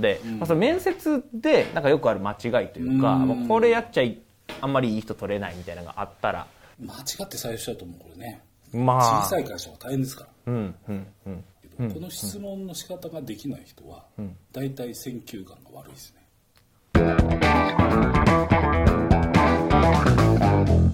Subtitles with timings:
[0.00, 4.18] で、まあ、その面接でなんかよくある間違いというか、まあこれやっちゃい
[4.60, 6.46] あんまりいい人取れないみたいなのがあったら。
[6.80, 8.42] 間違って最初だと思うこれね。
[8.72, 9.22] まあ。
[9.24, 10.30] 小さい会社は大変ですから。
[10.46, 11.92] うんうんうん。
[11.92, 14.04] この質問の仕方ができない人は
[14.52, 16.18] 大体選球眼が悪いですね。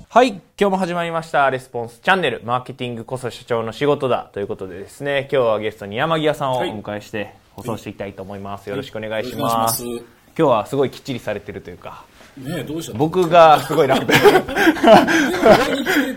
[0.09, 0.29] はい。
[0.29, 1.50] 今日も始まりました。
[1.50, 2.43] レスポンスチャンネル。
[2.45, 5.29] マーケティングこそ社長の仕事だということでですね。
[5.32, 10.03] 今日はゲストに山際さんをお迎えして放送していきたいと思います、よろしくお願いします,、今
[10.34, 12.04] 日はすごいきっちりされてるというか。
[12.36, 12.99] ねえどうしたの？
[12.99, 14.04] 僕がすごい楽。
[14.07, 14.21] でジ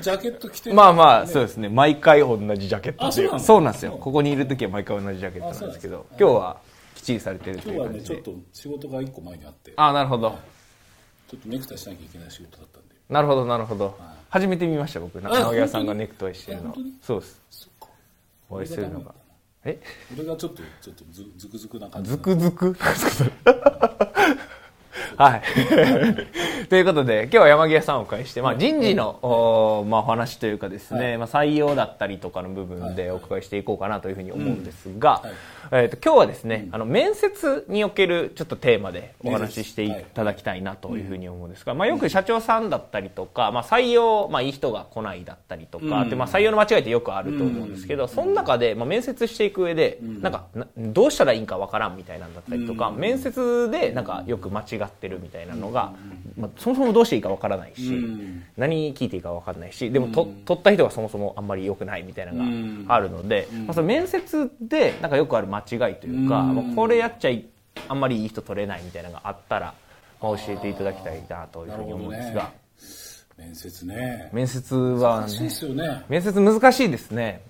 [0.10, 1.70] ャケット着てまあまあそうですね。
[1.70, 3.92] 毎回同じジャケットそうなんですよ。
[4.02, 6.08] ここにいる時は毎回同じジャケットなんですけど。
[6.20, 6.58] 今日は
[6.96, 8.16] きっちりされてると今日いう感じで。
[8.16, 9.74] はねちょっと仕事が一個前にあって。
[9.76, 10.40] あなるほど。
[11.30, 12.96] ちょっとネクタイしなきゃいけない仕事だったんで。
[13.10, 13.96] なるほどなるほど。
[14.30, 15.22] 初めて見ました僕。
[15.22, 16.76] 山際さんがネクタイしてるの。
[17.04, 17.70] そうです。
[18.50, 19.14] お会いするのが
[19.68, 19.80] え？
[20.18, 22.12] 俺がちょっとちょっとずずくずくな感じ。
[22.12, 23.32] ズクズクなんですかそれ
[25.18, 25.42] はい。
[26.70, 35.24] ということで、今日は山際さんをお迎えして、まあ、人事の、おまあ、お話というかですね、まあ、採用だったりとかの部分でお伺いしていこうかなというふうに思うんですが、
[35.72, 55.94] えっと今日はですね、あの面接におけるちょっとテーマでお話ししていただきたいなというふうに思うんですが、まあ、よく社長さんだったりとか、まあ、採用、まあ、いい人が来ないだったりとか、でまあ、採用の間違いってよくあると思うんですけど、その中で、まあ、面接していく上で、なんかなどうしたらいいんかわからんみたいなんだったりとか、面接でなんかよく間違ってるみたいなのが、
[56.38, 57.92] まあ、そもそもどうしていいかわからないし、
[58.58, 67.46] 何聞いていいかわからないしでもと、取った人がそもそもあんまり良くないみたいなのがあるので、まあ、その面接でなんかよくある間違いというか、まあ、これやっちゃい
[67.90, 69.74] あんまりいい人取れないみたいなのがあったら、
[70.22, 72.52] まあ、教えていただきたいなというふうに思うんですが、
[73.38, 74.30] 面接ね。
[74.34, 76.06] 面接は難しいでねすよね。
[76.10, 77.42] 面接難しいですね。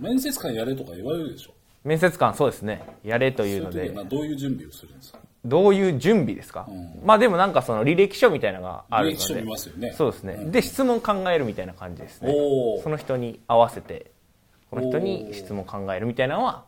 [0.00, 0.08] ん。
[0.08, 1.52] 面接官やれとか言われるでしょ。
[1.84, 2.82] 面接官そうですね。
[3.02, 3.88] やれというので。
[3.88, 5.18] どういう準備をするんですか？
[5.44, 6.68] どういう準備ですか、
[7.04, 9.16] まあでもなんかその履歴書みたいなのがあるので。
[9.16, 9.92] 履歴書見ますよね。
[9.96, 12.32] そうですね、で質問考えるみたいな感じですね。
[12.82, 14.10] その人に合わせて
[14.70, 16.64] この人に質問考えるみたいなのは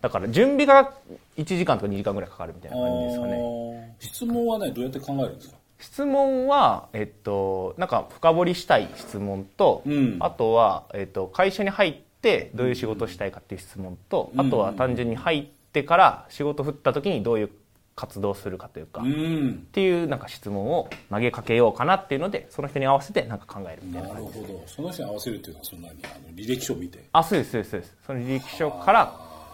[0.00, 0.92] だから準備が
[1.36, 3.96] 1時間とか2時間ぐらいかかるみたいな感じですかね。
[3.98, 5.58] 質問はねどうやって考えるんですか？
[5.80, 10.16] 質問は、えっと、なんか深掘りしたい質問と、うん。
[10.18, 17.50] あとは、えっと、会社に入ってどういう仕事をしたいかっていう質問と、あとは単純に入ってから仕事振った時にどういう
[17.98, 27.04] 活動をするかというか、うっんていうなんか質問を投げかけようかなっていうのでその人に合わせてなんか考えるみたいななる感じほどその人に合わせるっていうのはそんなにあの履歴書を見て。
[27.12, 27.96] あそうですそうですそうです。
[28.06, 29.12] その履歴書から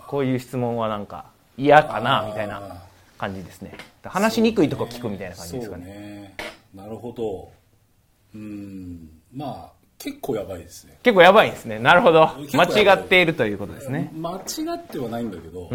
[0.09, 1.25] こういう質問はなんか
[1.57, 2.83] 嫌かなみたいな
[3.17, 3.73] 感じですね。
[4.05, 5.85] 話しにくいとこ聞くみたいな感じですかね。
[5.87, 6.35] ね。
[6.75, 7.51] なるほど。
[8.35, 9.09] うん。
[9.35, 10.99] まあ結構やばいですね。
[11.03, 11.79] 結構やばいですね。
[11.79, 12.29] なるほど。
[12.53, 14.11] 間違っているということですね。
[14.15, 15.71] 間違ってはないんだけど、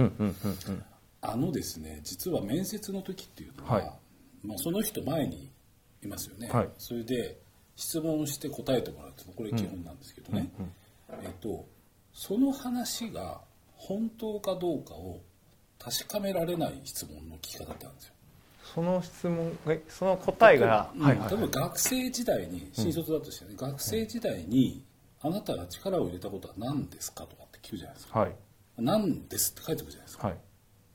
[1.21, 3.91] あのですね実は面接の時っていうのは、はい。
[4.43, 5.49] まあ、その人前に
[6.01, 6.69] いますよね、はい。
[6.77, 7.37] それで
[7.75, 10.49] 質問して答えてもらうってこれ基本なんですけどね、
[11.23, 11.65] えっと、
[12.13, 13.41] その話が
[13.75, 15.19] 本当かどうかを
[15.77, 18.13] 確かめられない質問の聞き方ってあるんですよ。
[18.75, 24.83] その質問えその答えがうんはいはい例えば学生時代に新卒だとしてね、学生時代に
[25.21, 28.19] あなたが力を入れたことは何ですかとかって聞くじゃないですか。
[28.19, 28.31] はい。
[28.77, 30.27] 何ですって書いてくるじゃないですか。
[30.27, 30.37] はい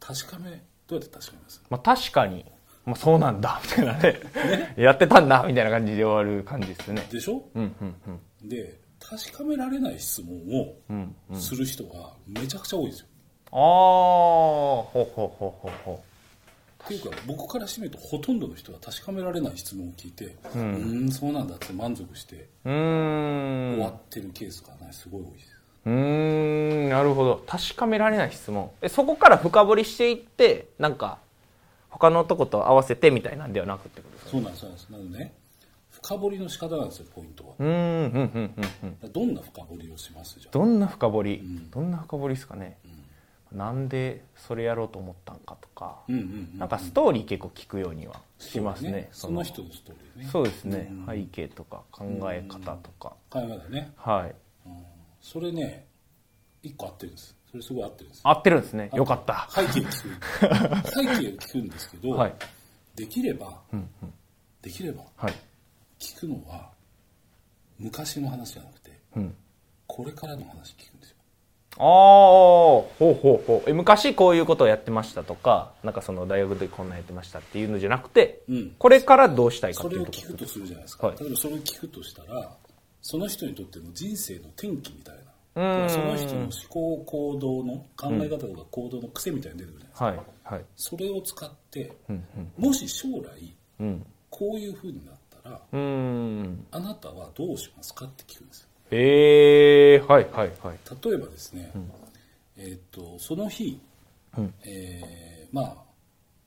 [0.07, 1.63] 確かめどうやって確かめます？
[1.71, 2.45] まあ確かに
[2.85, 4.75] まあそうなんだみたいなね。
[4.77, 7.07] やってたんだみたいな感じで終わる感じですよね。
[7.11, 7.95] でしょ、うんうん
[8.43, 8.49] うん。
[8.49, 10.37] で確かめられない質問
[11.31, 13.07] をする人がめちゃくちゃ多いですよ。
[13.53, 16.03] ああほうほうほうほうほ
[16.85, 25.54] っていうか僕からしてみるとほとんどの人は確かめられない質問を聞いてうーんそうなんだって満足して終わってるケースがねすごい多いです。
[25.87, 27.43] うーんなるほど。
[27.47, 28.71] 確かめられない質問。
[28.81, 31.19] えそこから深掘りしていってなんか
[31.91, 34.31] 他のとこと合わせてみたいなんではなくってことですか？
[34.31, 34.91] そうなんですそうなんです。
[34.91, 35.35] なのでね
[35.91, 37.55] 深掘りの仕方なんですよポイントは。
[37.59, 39.13] うーんうんうんうんうん。
[39.13, 40.53] どんな深掘りをしますじゃあ？
[40.53, 42.77] どんな深掘り、どんな深掘りですかね、
[43.53, 46.25] なんでそれやろうと思ったんかとか、うんうんう
[46.57, 49.09] んなんかストーリー結構聞くようにはしますね。
[49.13, 50.31] その人のストーリーね。
[50.31, 53.93] そうですね、背景とか考え方とか、考え方ね。
[53.97, 54.35] はい
[55.25, 55.87] それね
[56.63, 57.35] 一個合ってるんです。
[57.51, 58.21] それすごい合ってるんです。
[58.25, 58.91] 合ってるんですね。
[58.93, 59.49] よかった。
[59.51, 59.93] 背景聞く。
[60.91, 62.35] 背景を聞くんですけど、はい。
[62.95, 63.63] できれば、
[64.61, 65.35] できればはい。
[65.99, 66.71] 聞くのは
[67.79, 69.35] 昔の話じゃなくて、ん。
[69.87, 71.17] これからの話聞くんですよ。
[71.77, 73.71] ああほうほうほう。
[73.71, 78.75] え昔こういうことをやってましたとかなんかその大学でこんなんやってましたっていうのじゃなくて、うん。
[78.79, 80.37] これからどうしたいかそれをっていうところ。
[80.37, 81.17] 聞くとするじゃないですか、はい。
[81.19, 82.57] 例えばそれを聞くとしたら
[83.05, 85.15] その人にとっての人生の転機みたい
[85.55, 85.83] な。
[85.83, 85.91] うん。
[85.91, 90.65] その人の思考行動の考え方とか行動の癖みたいに出てくるじゃないですか、はいはい。
[90.75, 92.25] それを使って、うん
[92.57, 94.07] もし将来うん。
[94.31, 95.81] こういう風になったらうん。
[95.81, 98.69] うんあなたはどうしますかって聞くんですよ。
[98.91, 100.79] ええはいはいはい。
[101.05, 101.73] 例えばですね、
[102.57, 103.79] えーっとその日、
[104.39, 104.55] うん。
[104.65, 105.77] えーまあ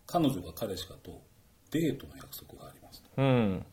[0.07, 1.21] 彼女が彼氏かと
[1.69, 3.09] デートの約束がありますと。
[3.15, 3.65] うん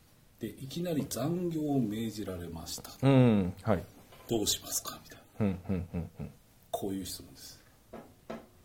[0.45, 2.91] でいきなり残業を命じられました。
[3.03, 3.83] うんはい。
[4.29, 4.99] どうしますか？
[5.05, 5.47] みたいな。
[5.47, 6.31] うんうんうんうん。
[6.71, 7.61] こういう質問です。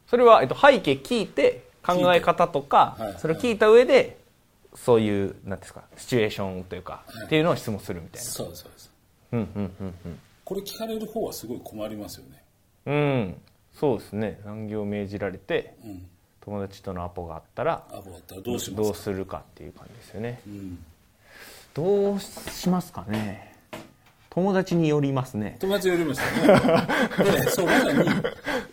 [0.07, 4.17] それは、えっと、背景聞いて考え方とか、はいそれを聞いた上で
[4.75, 7.25] そういうなんですかシチュエーションというか、はい。
[7.25, 8.29] っていうのを質問するみたいな。
[8.29, 8.91] そうですそうです。
[9.31, 12.43] うんうんうんこれ聞かれる方はすごい困りますよね。
[12.87, 12.95] うん。
[12.95, 12.97] う
[13.29, 13.41] ん
[13.73, 14.41] そうですね。
[14.43, 16.09] 残業を命じられてうん。
[16.41, 18.97] 友達とのアポがあったらアポだったらどうしまどすか？
[18.97, 20.41] うするかっていう感じですよね。
[20.47, 20.85] うん
[21.73, 23.55] どうしますかね。
[24.29, 25.57] 友達によりますね。
[25.59, 26.83] 友達よりました
[27.17, 27.23] ね。
[27.31, 28.09] でそうまさに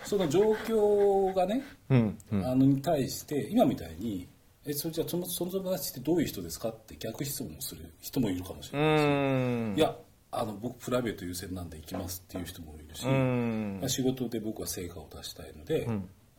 [0.04, 4.28] その状況がね、うんあのに対して今みたいに
[4.66, 9.74] 「えそれじゃあそのその友達ってどういう人ですか?」って逆質問をする人もいるかもしうれないですん。
[9.76, 9.96] いや
[10.32, 13.82] あの僕プライベート優先なんで行きますっていう人もいるし、うん。
[13.86, 15.88] 仕事で僕は成果を出したいので、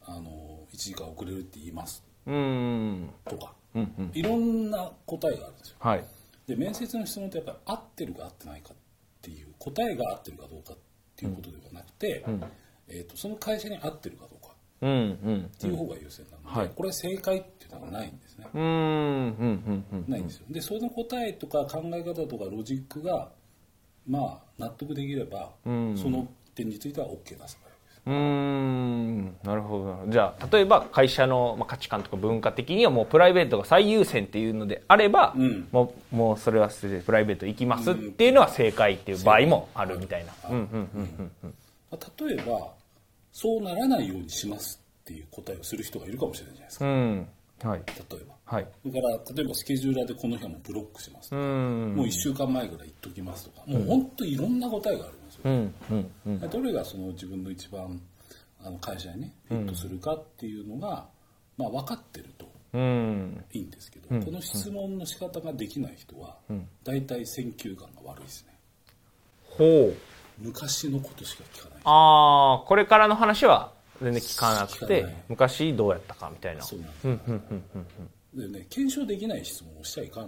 [0.05, 2.03] あの1時間遅れるって言います。
[2.27, 3.09] うん。
[3.25, 4.11] とか、うんうん。
[4.13, 5.77] いろんな答えがあるんですよ。
[5.79, 6.05] はい
[6.47, 8.75] で面接の質問ってやっぱり合ってるか合ってないかっ
[9.21, 10.77] ていう答えが合ってるかどうかっ
[11.15, 12.23] ていうことではなくて、
[12.87, 14.93] えー、とその会社に合ってるかどうかうんう
[15.31, 20.45] んっていう方が優先なので、はいこれは正解っていうのがないんですね、うんうんうんうんないんですよ。
[20.49, 23.31] でその答えとか考え方とかロジックが
[24.07, 25.97] まあ納得できれば、ん。
[25.97, 27.59] その点については OK 出す
[28.07, 30.11] うーんなるほど。
[30.11, 35.67] じゃあ例えば会社のまあ価値観とか文化的にはもうプライベートが最優先っていうのであれば、うん。
[35.71, 41.31] もうもうそれはプライベート行きますっていうのは正解っていう場合もあるみたいな、うんうんうんうん。
[41.43, 41.53] うん。
[41.91, 42.71] まあ例えば
[43.33, 47.27] そうならないようにしますっていう答えをする人がいるかもしれないじゃないですか、うん
[47.63, 47.81] はい。
[47.87, 48.35] 例えば。
[48.45, 48.67] はい。
[48.83, 56.49] それから例えばスケジューラーでこの日はもうブロックしますとうか、んもう1週間前ぐらい言っときますとか、もう本当いろんな答えがあるんですよ、うんうんうん。
[56.49, 58.01] どれがその自分の一番
[58.63, 61.07] あの会社にねフィットするかっていうのが、
[61.57, 63.43] まあ、分かってるとうん。
[63.53, 66.37] いいんですけど、この質問の仕方ができない人は、
[66.83, 68.53] 大体選球眼が悪いですね。
[69.57, 69.95] ほう。
[70.39, 71.79] 昔のことしか聞かない。
[71.83, 76.61] ああこれからの話は全然聞かなくて昔どうやったかみたいな。
[76.61, 80.23] そうなんでね検証できない質問をしちゃいかん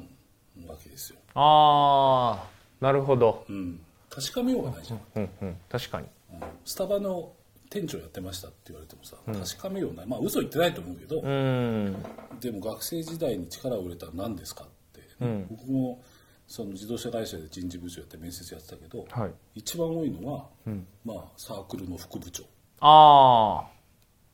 [0.67, 3.45] わけですよ、ああなるほど。
[3.47, 3.79] うん、
[4.09, 6.07] 確かめようがないじゃん、うんうん確かに。
[6.33, 6.39] うん。
[6.65, 7.31] スタバの
[7.69, 10.07] 店長やってましたって言われてもさ確かめようない。
[10.07, 11.95] まあ嘘言ってないと思うけど、うん。
[12.39, 15.01] でも学生時代に力を入れたら何ですかって、
[15.49, 16.01] 僕も
[16.47, 19.31] その自動車会社で人事部長やって面接やってたけど、はい。
[19.53, 20.47] 一番多いのは、
[21.05, 22.43] まあ、サークルの副部長
[22.81, 23.63] あ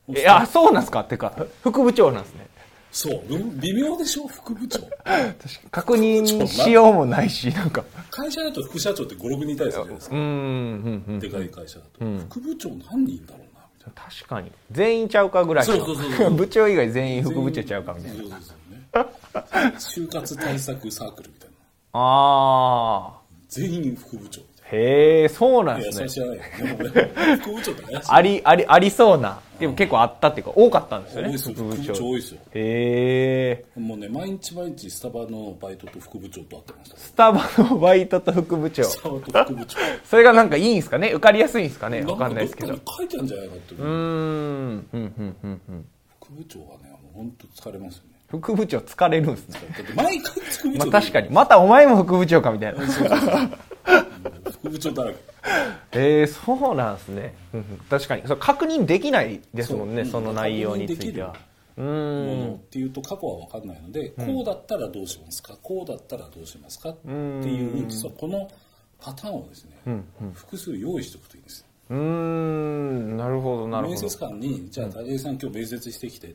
[0.08, 1.00] あいやそうなんですか？
[1.00, 1.32] っていうか
[1.62, 2.46] 副部長なんですね。
[2.92, 4.26] そう微妙でしょ？
[4.28, 4.78] 副部長。
[4.80, 5.34] 確かに
[5.70, 7.84] 確認しようもないしなんか。
[8.10, 14.02] 会社だと副社長って56人いたりするじゃないですか、うんうんうんでかい会社だと、副部長何人いんだろうなみたいな。
[14.10, 14.50] 確かに。
[14.70, 15.74] 全員ちゃうかぐらいの。
[15.76, 16.30] そうそうそうそう。
[16.36, 18.18] 部長以外全員副部長ちゃうかみたいな。
[18.18, 20.06] そうですよね。
[20.06, 21.54] 就活対策サークルみたいな。
[21.92, 23.12] ああ
[23.48, 24.40] 全員副部長
[24.72, 26.08] へえそうなんですね。
[26.08, 29.40] それは知らない副部長って怪しいありありありそうな。
[29.60, 31.54] でも結構あったっていうか多かったんですよね多いですよ。
[31.54, 31.92] 副部長。
[31.94, 32.40] 多いですよ。
[32.52, 38.84] へえもうね毎日毎日スタバのバイトと副部長と会ってましたスタバのバイトと副部長。
[38.84, 39.78] スタバと副部長。
[40.04, 41.08] それがなんかいいんですかね？
[41.10, 42.02] 受かりやすいんですかね？
[42.02, 42.74] わかんないですけど。
[42.74, 43.78] 書いてあるんじゃないかってう。
[43.78, 43.86] ーん。
[43.86, 45.84] うんうんうんうん。
[46.20, 48.10] 副部長はねもう本当疲れますよね。
[48.28, 49.60] 副部長疲れるんですね。
[49.94, 51.30] 毎回副部長まあ確かに。
[51.30, 52.80] またお前も副部長かみたいな
[54.70, 55.18] そうそうそう副部長だらけ。
[55.92, 58.22] えー、そうなんですね、うんうん確かに。
[58.22, 61.34] それ確認できないですもんねその内容については。
[61.76, 62.26] うーん。
[62.40, 65.56] ものっていうと過去は分かんないので、こうだったらどうしますか？
[65.62, 66.90] こうだったらどうしますか？
[66.90, 68.48] っていう実はこの
[68.98, 71.64] パターンをですね、複数用意しておくといいんです。
[71.90, 73.16] うーん。
[73.16, 74.00] なるほどなるほど。
[74.00, 76.34] 面接官に「じゃあ武井さん今日面接してきて」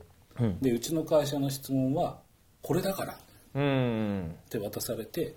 [0.61, 2.19] でうちの会社の質問は
[2.61, 3.17] これだからっ
[4.49, 5.33] て渡されて、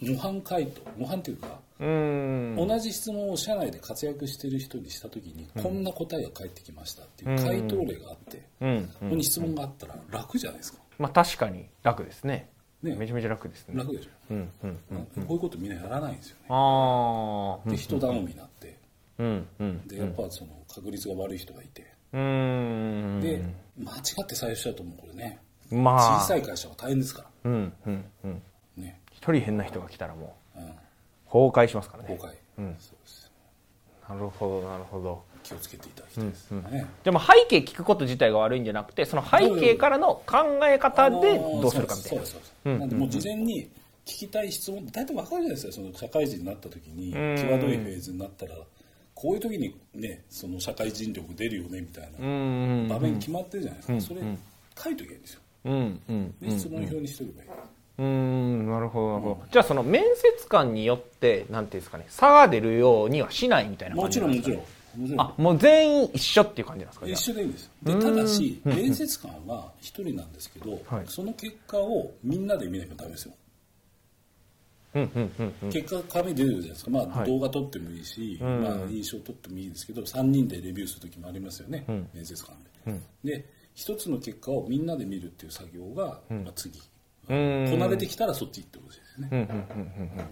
[0.00, 8.90] 模範回答模範っていうか、同じ質問を社内で活躍してる人にした時に、こんな答えが返ってきましたっていう回答例があって、うん。
[9.00, 10.78] ここに質問があったら楽じゃないですか。
[10.98, 12.50] まあ確かに楽ですね。
[12.82, 12.96] ね。
[12.96, 13.74] めちゃめちゃ楽ですね。
[13.76, 14.78] 楽でしょ、うんうん
[15.26, 16.46] こういうことみんなやらないんですよね。
[16.48, 18.78] ああで人頼みになって。
[19.18, 21.86] うんうんでやっぱその確率が悪い人がいて。
[22.12, 23.42] うーんで
[23.78, 25.38] 間違って採用しちゃうともうこれね。
[25.70, 26.20] まあ。
[26.22, 28.42] 小さい会社は大変ですかうんうんうん
[29.20, 30.66] 一人変な人が来たらもううん。
[31.26, 32.08] 崩壊しますからね。
[32.16, 32.34] 崩壊、
[32.78, 33.30] そうです。
[34.08, 35.30] ななるほどなるほど。
[35.42, 42.26] 気をつけていただきたいですね、でも背景聞くこと自体が悪いんじゃなくてその背景からの考え方でどうするかみたいな。
[42.26, 43.70] そうですそうなんでもう事前に
[44.04, 48.54] 聞きたい質問大体わかるじゃないですかその社会人になった時に際どいフェーズになったら
[49.14, 52.18] こういう時にねその社会人力出るよねみたいな
[52.94, 54.14] 場面決まってるじゃないですか。
[54.14, 54.20] それ
[54.76, 55.40] 書いとけばいいんですよ。
[55.64, 56.34] うんうん。
[56.40, 57.48] で質問表にしとけばいい
[58.00, 64.46] うんなるほどなるほど、じゃあその面接官によってなんていうんですかね差が出るようにはしないみたいなも感じなんですか？
[64.46, 65.20] ちろんもちろんもちろん。
[65.20, 67.06] あもう全員一緒っていう感じなんですか？
[67.06, 67.70] 一緒でいいんです。
[67.82, 71.04] でただし面接官は一人なんですけど、はい。
[71.06, 73.34] その結果をみんなで見なきゃダメですよ。
[74.94, 75.70] うんうんうんうん。
[75.70, 77.26] 結果紙出るじゃないですか、まあはい。
[77.28, 82.56] 動画撮ってもいいし、まあ、印象撮ってもいいですけど3人でレビューする時もありますよね、面接官
[83.22, 86.80] で、で一つの結果をみんなで見るっていう作業が、まあ、次
[87.70, 89.66] こなれてきたらそっち行ってほしいですね、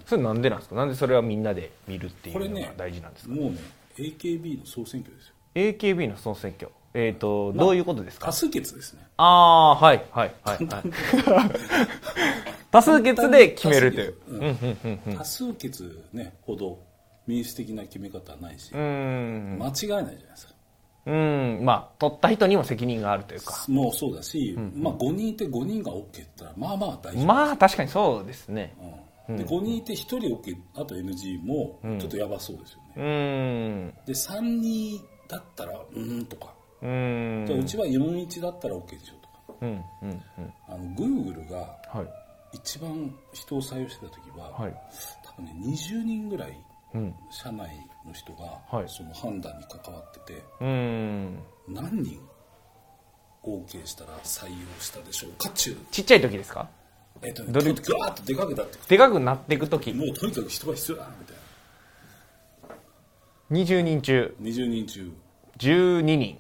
[0.07, 0.75] それなんでなんですか？
[0.77, 3.59] なんでそれはみんなで見るっていこれねうのが大事なんですか、もうね
[3.97, 5.35] AKB の総選挙ですよ。
[5.55, 6.71] AKB の総選挙。
[6.95, 8.27] えっ、と、どういうことですか？
[8.27, 9.07] 多数決ですね。
[9.19, 10.83] ああはいはいはいはい。
[12.71, 14.15] 多数決で決めるという。
[15.07, 15.15] うん。
[15.17, 16.79] 多数決ねほど
[17.27, 19.59] 民主的な決め方はないし、うん。
[19.61, 20.55] 間違いないじゃないですか
[21.07, 23.65] うんまあ取った人にも責任があるというか。
[23.69, 28.75] もうそうだし、まあ、5人いて5人が OK って言ったらまあまあ大丈夫、まあ確かにそうですね。
[29.29, 29.37] うん。
[29.37, 33.95] で5人いて1人 OK あと NG もちょっとやばそうですよね、うん。
[34.07, 37.45] で3人だったらうーんとか、うん。
[37.45, 39.59] うちは41だったら OK でしょとか。
[39.63, 39.69] うん
[40.03, 40.53] うんうん。
[40.69, 42.07] あの Google がはい。
[42.55, 44.75] 一番人を採用してた時は、はい。
[45.23, 46.57] 多分ね20人ぐらいうん
[47.31, 47.71] 社内
[48.07, 48.89] の人がはい。
[48.89, 51.39] その判断に関わってて、うん。
[51.69, 52.21] 何人
[53.43, 55.77] OK したら採用したでしょうかっちゅう。
[55.91, 56.69] ちっちゃい時ですか？
[57.23, 57.75] えっとねどれ？
[57.75, 58.79] とガーッとでかくなって。
[58.79, 59.93] くでかくなっていく時。
[59.93, 61.37] もうとにかく人が必要だみたい
[63.51, 64.37] 20人中。
[64.41, 65.13] な20人中。
[65.59, 66.39] 12人。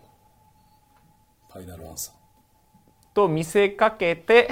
[1.52, 2.14] ファイナルアンサー。
[3.14, 4.50] と見せかけて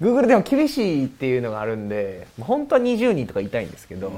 [0.00, 4.10] Google でも厳しいっていうのがあるんで本当は20人とか言いたいんですけど、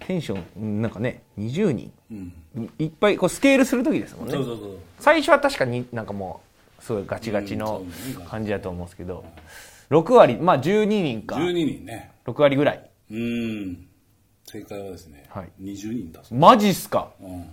[0.00, 1.92] テンションうんなんかね20人。
[2.10, 2.32] うん。
[2.78, 4.34] いっぱいこうスケールする時ですもんね。
[4.34, 6.40] そうそうそう最初は確かになんかも
[6.78, 7.82] うすごいガチガチの
[8.28, 9.24] 感じだと思うんですけど
[9.90, 11.36] 6割まあ12人か。
[11.36, 12.10] 12人ね。
[12.26, 12.90] 6割ぐらい。
[13.10, 13.86] うん。
[14.44, 15.48] 正解はですね、はい。
[15.62, 17.10] 20人だそう、マジっすか？
[17.20, 17.44] うん、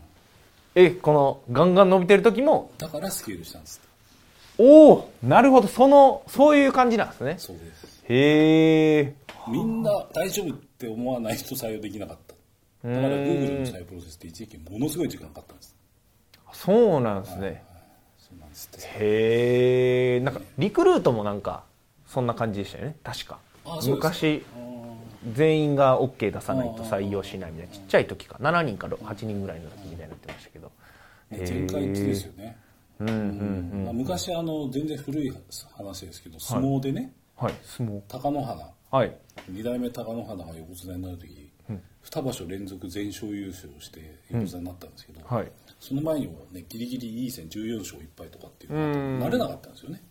[0.74, 3.79] えこのガンガン伸びてる時もだからスケールしたんです
[4.58, 5.68] おおなるほど。
[5.68, 7.36] そのそういう感じなんですね。
[7.38, 8.04] そうです。
[8.10, 9.14] へえ
[9.48, 12.34] みんな大丈夫って思わない人採用できなかった。
[12.88, 15.76] だから Google の採用プロセスって一時期ものすごい時間かかったんです。
[16.54, 17.64] そうなんですね。
[18.18, 21.64] そうなんですへえんかリクルートもなんか
[22.08, 22.96] そんな感じでしたよね。
[23.04, 23.40] 確か。
[23.86, 24.44] 昔
[25.34, 27.74] 全員が OK 出さないと採用しないみたいな。
[27.74, 28.38] ちっちゃい時か。
[28.40, 30.72] 7人か8人ぐらいの時みたいになってましたけど。
[31.30, 32.58] ね全会一致ですよね
[33.00, 35.34] 昔あの全然古い
[35.75, 38.01] 話ですけど相撲でね、はい相撲。
[38.08, 38.72] 貴乃花。
[38.89, 39.18] はい。
[39.50, 41.51] 二代目貴乃花が横綱になる時、
[42.01, 45.51] 二場所連続全勝優勝して横綱になったんですけど、はい。
[45.80, 50.04] その前にもねギリギリいい線14勝1敗とかっていうのがあって慣れなかったんですよね。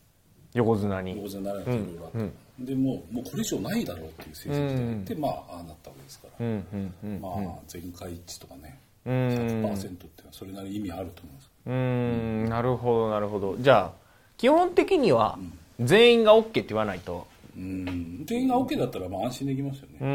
[0.54, 1.16] 横綱に。
[1.16, 9.08] 横綱にならなくていろいろあって、でもうもうこれ以上ないだろうっていう成績で、でまあああなったわけですから、うんうんうんまあ全会一致とかねん。
[9.08, 13.56] 100%っていうのはそれなりに意味あると思うんですうーんなるほどなるほど。
[13.58, 13.92] じゃあ
[14.36, 15.38] 基本的には
[15.80, 17.26] 全員が OK って言わないと。
[17.56, 18.24] うん。
[18.26, 19.98] 全員が OK だったらまあ安心できますよね。
[20.00, 20.10] うーん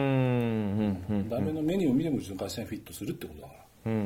[1.10, 1.30] うんうん。
[1.30, 3.60] ダメのメニューを見てもうちの会社にフィットするってことだから。
[3.84, 4.00] うんうん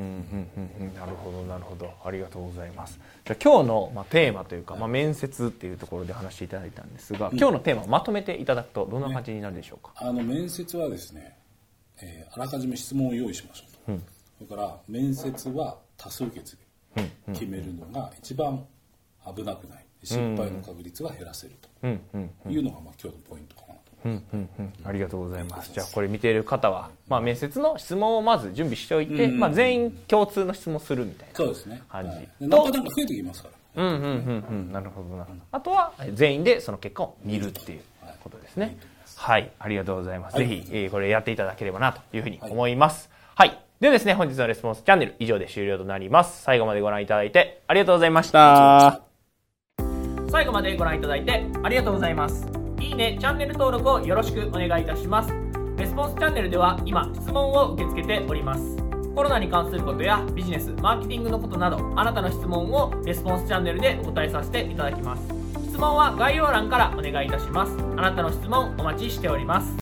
[0.79, 0.93] うんうん。
[0.95, 1.91] なるほどなるほど。
[2.03, 2.97] ありがとうございます。
[3.25, 11.37] じゃあ今日の、まあ、テーマというか、まあ、面接っていうところで話していただいたんですが、今日のテーマをまとめていただくとどんな感じになるでしょうか、あの面接はですね、
[12.01, 14.03] えーあらかじめ質問を用意しましょうと、
[14.47, 16.63] それから面接は多数決で
[17.33, 18.65] 決めるのが一番
[19.35, 19.85] 危なくない。
[20.03, 21.69] 失敗の確率が減らせると。
[21.87, 37.81] いうのがまあ今日のポイントかなと思います、うんうんありがとうございますじゃあこれ見ている方は、まあ、面接の質問をまず準備しておいて、まあ、全員共通の質問するみたいなそうですねはいで何パターンか増えてきますからうんうんうんうんなるほどなるほどあとは全員でその結果を見るっていう
[38.23, 38.77] ことですね
[39.15, 46.41] はいありがとうございます、ぜひ、えーこれやっていただければなというふうに思いますはい、ではですね本日のレスポンスチャンネル以上で終了となります。
[46.43, 49.01] 最後までご覧いただいてありがとうございました。
[50.29, 52.47] 最後までご覧いただいてありがとうございます。
[52.79, 55.33] いいねチャンネル登録をよろしくお願いいたします。
[55.77, 58.77] レスポンスチャンネルでは今質問を受け付けております。
[59.13, 65.23] コロナに関することやビジネスマーケティングのことなどあなたの質問をレスポンスチャンネルでお答えさせていただきます。
[65.67, 67.77] 質問は概要欄からお願いいたします。
[67.97, 69.73] あなたの質問お待ちしております。